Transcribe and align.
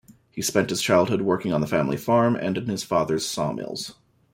He 0.31 0.41
spent 0.41 0.71
his 0.71 0.81
childhood 0.81 1.21
working 1.21 1.53
on 1.53 1.61
the 1.61 1.67
family 1.67 1.95
farm 1.95 2.35
and 2.35 2.57
in 2.57 2.65
his 2.69 2.83
father's 2.83 3.23
sawmills. 3.23 3.93